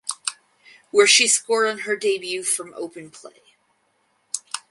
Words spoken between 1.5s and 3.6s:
on her debut from open play.